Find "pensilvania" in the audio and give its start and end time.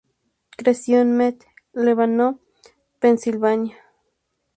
2.97-3.77